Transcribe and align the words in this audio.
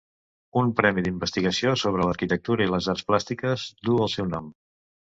Un 0.61 0.71
premi 0.79 1.03
d'investigació 1.07 1.75
sobre 1.83 2.09
l'arquitectura 2.09 2.69
i 2.69 2.73
les 2.73 2.91
arts 2.95 3.07
plàstiques 3.13 3.71
duu 3.89 4.07
el 4.09 4.15
seu 4.17 4.35
nom. 4.37 4.55